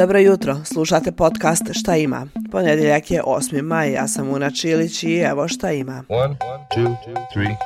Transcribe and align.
Dobro 0.00 0.18
jutro, 0.18 0.56
slušate 0.64 1.12
podcast 1.12 1.62
Šta 1.72 1.96
ima? 1.96 2.26
Ponedjeljak 2.50 3.10
je 3.10 3.22
8. 3.22 3.62
maj, 3.62 3.92
ja 3.92 4.08
sam 4.08 4.28
Una 4.28 4.50
Čilić 4.50 5.02
i 5.02 5.16
evo 5.16 5.48
šta 5.48 5.72
ima. 5.72 6.04
One, 6.08 6.36
two, 6.76 6.96
three, 7.32 7.56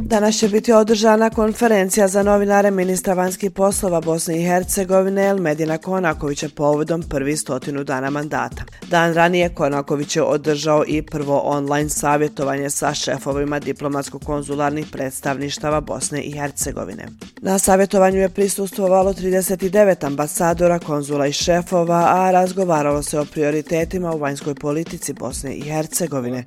Danas 0.00 0.38
će 0.38 0.48
biti 0.48 0.72
održana 0.72 1.30
konferencija 1.30 2.08
za 2.08 2.22
novinare 2.22 2.70
ministra 2.70 3.14
vanjskih 3.14 3.50
poslova 3.50 4.00
Bosne 4.00 4.40
i 4.40 4.44
Hercegovine 4.44 5.24
Elmedina 5.24 5.78
Konakovića 5.78 6.48
povodom 6.56 7.02
prvi 7.02 7.36
stotinu 7.36 7.84
dana 7.84 8.10
mandata. 8.10 8.62
Dan 8.90 9.14
ranije 9.14 9.48
Konaković 9.48 10.16
je 10.16 10.22
održao 10.22 10.84
i 10.86 11.02
prvo 11.02 11.38
online 11.44 11.88
savjetovanje 11.88 12.70
sa 12.70 12.94
šefovima 12.94 13.60
diplomatsko-konzularnih 13.60 14.86
predstavništava 14.92 15.80
Bosne 15.80 16.22
i 16.22 16.32
Hercegovine. 16.32 17.06
Na 17.40 17.58
savjetovanju 17.58 18.18
je 18.18 18.28
prisustvovalo 18.28 19.12
39 19.12 20.06
ambasadora, 20.06 20.78
konzula 21.22 21.26
i 21.26 21.32
šefova, 21.32 22.04
a 22.08 22.30
razgovaralo 22.30 23.02
se 23.02 23.18
o 23.18 23.24
prioritetima 23.24 24.14
u 24.14 24.18
vanjskoj 24.18 24.54
politici 24.54 25.12
Bosne 25.12 25.54
i 25.54 25.60
Hercegovine, 25.60 26.44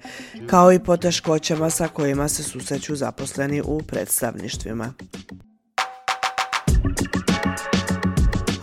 kao 0.47 0.73
i 0.73 0.79
poteškoćama 0.79 1.69
sa 1.69 1.87
kojima 1.87 2.27
se 2.27 2.43
susreću 2.43 2.95
zaposleni 2.95 3.61
u 3.61 3.81
predstavništvima. 3.87 4.93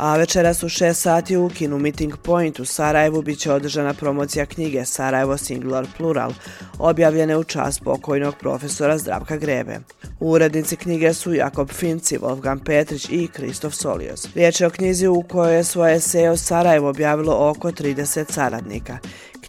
A 0.03 0.17
večeras 0.17 0.63
u 0.63 0.69
6 0.69 0.95
sati 0.95 1.37
u 1.37 1.49
Kinu 1.49 1.79
Meeting 1.79 2.17
Point 2.23 2.61
u 2.61 2.65
Sarajevu 2.65 3.23
bit 3.23 3.39
će 3.39 3.53
održana 3.53 3.95
promocija 3.95 4.47
knjige 4.47 4.85
Sarajevo 4.85 5.37
Singular 5.37 5.87
Plural, 5.97 6.33
objavljene 6.79 7.37
u 7.37 7.45
čas 7.45 7.81
pokojnog 7.81 8.35
profesora 8.37 8.99
Zdravka 8.99 9.37
Grebe. 9.37 9.79
Urednici 10.21 10.77
knjige 10.77 11.15
su 11.15 11.35
Jakob 11.35 11.69
Finci, 11.71 12.19
Wolfgang 12.19 12.65
Petrić 12.65 13.09
i 13.11 13.29
Kristof 13.33 13.75
Solios. 13.75 14.29
Riječ 14.35 14.61
je 14.61 14.67
o 14.67 14.71
knjizi 14.71 15.07
u 15.07 15.23
kojoj 15.23 15.57
je 15.57 15.65
svoje 15.65 15.97
eseje 15.97 16.31
o 16.31 16.37
Sarajevu 16.37 16.87
objavilo 16.87 17.51
oko 17.51 17.71
30 17.71 18.33
saradnika. 18.33 18.99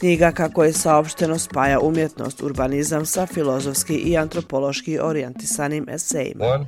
Knjiga, 0.04 0.32
kako 0.32 0.64
je 0.64 0.74
saopšteno, 0.74 1.40
spaja 1.40 1.80
umjetnost, 1.80 2.42
urbanizam 2.42 3.06
sa 3.06 3.26
filozofski 3.26 3.94
i 3.94 4.18
antropološki 4.18 5.00
orijentisanim 5.00 5.90
esejima. 5.90 6.66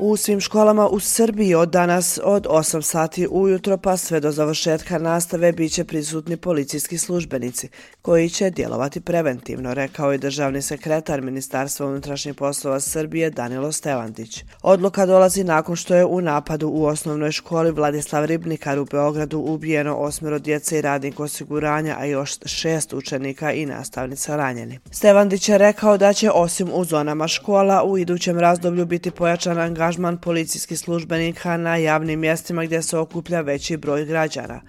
U 0.00 0.16
svim 0.16 0.40
školama 0.40 0.88
u 0.88 1.00
Srbiji 1.00 1.54
od 1.54 1.70
danas 1.70 2.20
od 2.24 2.46
8 2.46 2.82
sati 2.82 3.28
ujutro 3.30 3.76
pa 3.76 3.96
sve 3.96 4.20
do 4.20 4.30
završetka 4.30 4.98
nastave 4.98 5.52
bit 5.52 5.72
će 5.72 5.84
prisutni 5.84 6.36
policijski 6.36 6.98
službenici 6.98 7.68
koji 8.02 8.28
će 8.28 8.50
djelovati 8.50 9.00
preventivno, 9.00 9.74
rekao 9.74 10.12
je 10.12 10.18
državni 10.18 10.62
sekretar 10.62 11.22
Ministarstva 11.22 11.86
unutrašnjih 11.86 12.34
poslova 12.34 12.80
Srbije 12.80 13.30
Danilo 13.30 13.72
Stevandić. 13.72 14.44
Odluka 14.62 15.06
dolazi 15.06 15.44
nakon 15.44 15.76
što 15.76 15.94
je 15.94 16.04
u 16.04 16.20
napadu 16.20 16.68
u 16.68 16.84
osnovnoj 16.84 17.32
školi 17.32 17.70
Vladislav 17.70 18.24
Ribnikar 18.24 18.78
u 18.78 18.84
Beogradu 18.84 19.38
ubijeno 19.38 19.96
osmero 19.96 20.38
djece 20.38 20.78
i 20.78 20.82
radnik 20.82 21.20
osiguranja 21.20 21.99
a 22.00 22.04
još 22.04 22.38
šest 22.44 22.92
učenika 22.92 23.52
i 23.52 23.66
nastavnica 23.66 24.36
ranjeni. 24.36 24.78
Stevandić 24.90 25.48
je 25.48 25.58
rekao 25.58 25.96
da 25.96 26.12
će 26.12 26.30
osim 26.30 26.70
u 26.72 26.84
zonama 26.84 27.28
škola 27.28 27.82
u 27.84 27.98
idućem 27.98 28.38
razdoblju 28.38 28.86
biti 28.86 29.10
pojačan 29.10 29.58
angažman 29.58 30.18
policijskih 30.18 30.78
službenika 30.78 31.56
na 31.56 31.76
javnim 31.76 32.20
mjestima 32.20 32.64
gdje 32.64 32.82
se 32.82 32.98
okuplja 32.98 33.40
veći 33.40 33.76
broj 33.76 34.04
građana. 34.04 34.60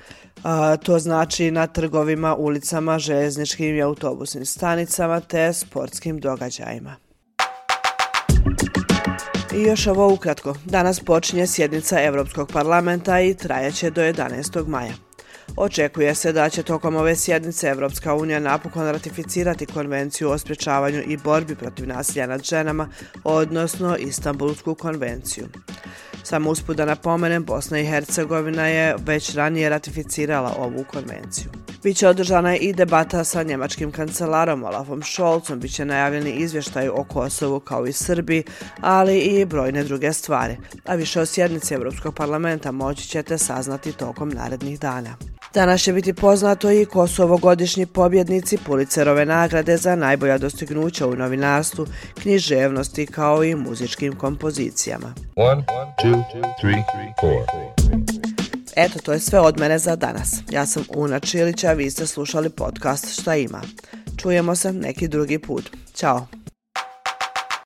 A, 0.44 0.78
to 0.78 1.00
znači 1.00 1.52
na 1.52 1.68
trgovima, 1.68 2.36
ulicama, 2.36 3.00
željezničkim 3.00 3.76
i 3.76 3.82
autobusnim 3.82 4.46
stanicama 4.46 5.20
te 5.20 5.54
sportskim 5.54 6.20
događajima. 6.20 6.96
I 9.54 9.62
još 9.62 9.88
ovo 9.88 10.14
ukratko. 10.14 10.56
Danas 10.66 11.00
počinje 11.00 11.48
sjednica 11.48 12.02
Evropskog 12.02 12.52
parlamenta 12.54 13.22
i 13.22 13.34
trajaće 13.34 13.90
do 13.90 14.02
11. 14.02 14.68
maja. 14.68 15.11
Očekuje 15.58 16.16
se 16.16 16.32
da 16.34 16.50
će 16.50 16.64
tokom 16.64 16.96
ove 16.96 17.16
sjednice 17.16 17.68
Evropska 17.68 18.16
unija 18.16 18.40
napokon 18.40 18.86
ratificirati 18.86 19.66
konvenciju 19.66 20.30
o 20.30 20.38
sprečavanju 20.38 21.04
i 21.08 21.18
borbi 21.18 21.56
protiv 21.56 21.88
nasilja 21.88 22.28
nad 22.28 22.44
ženama, 22.44 22.90
odnosno 23.24 23.98
Istanbulsku 23.98 24.76
konvenciju. 24.76 25.48
Samo 26.24 26.50
uspud 26.50 26.78
da 26.78 26.86
napomenem, 26.86 27.44
Bosna 27.44 27.80
i 27.80 27.86
Hercegovina 27.86 28.68
je 28.68 28.96
već 29.06 29.36
ranije 29.36 29.70
ratificirala 29.70 30.56
ovu 30.58 30.84
konvenciju. 30.92 31.61
Biće 31.84 32.08
održana 32.08 32.56
i 32.56 32.74
debata 32.74 33.24
sa 33.24 33.44
njemačkim 33.44 33.92
kancelarom 33.92 34.64
Olafom 34.64 35.04
Scholzom, 35.04 35.60
biće 35.60 35.86
najavljeni 35.86 36.32
izvještaj 36.32 36.90
o 36.90 37.04
Kosovu 37.04 37.60
kao 37.60 37.88
i 37.88 37.94
Srbiji, 37.94 38.44
ali 38.82 39.20
i 39.20 39.46
brojne 39.46 39.84
druge 39.84 40.14
stvari. 40.14 40.58
A 40.86 40.96
više 40.96 41.22
o 41.22 41.26
sjednici 41.26 41.74
Evropskog 41.74 42.16
parlamenta 42.16 42.72
moći 42.72 43.08
ćete 43.08 43.38
saznati 43.38 43.92
tokom 43.92 44.30
narednih 44.30 44.80
dana. 44.80 45.16
Danas 45.54 45.82
će 45.82 45.94
biti 45.94 46.14
poznato 46.14 46.72
i 46.72 46.86
Kosovo 46.86 47.38
godišnji 47.38 47.86
pobjednici 47.86 48.58
Pulicerove 48.58 49.26
nagrade 49.26 49.78
za 49.78 49.96
najbolja 49.96 50.38
dostignuća 50.38 51.08
u 51.08 51.16
novinarstvu, 51.16 51.86
književnosti 52.22 53.06
kao 53.06 53.44
i 53.44 53.56
muzičkim 53.56 54.16
kompozicijama. 54.16 55.14
One, 55.36 55.64
two, 56.04 56.24
three, 56.62 56.84
Eto, 58.86 59.00
to 59.00 59.14
je 59.14 59.20
sve 59.20 59.40
od 59.40 59.60
mene 59.60 59.80
za 59.80 59.96
danas. 59.96 60.36
Ja 60.52 60.66
sam 60.66 60.84
Una 60.96 61.20
Čilića, 61.20 61.72
vi 61.72 61.92
ste 61.92 62.08
slušali 62.08 62.50
podcast 62.50 63.22
Šta 63.22 63.36
ima. 63.36 63.62
Čujemo 64.18 64.56
se 64.56 64.74
neki 64.74 65.08
drugi 65.08 65.40
put. 65.40 65.70
Ćao. 65.94 66.41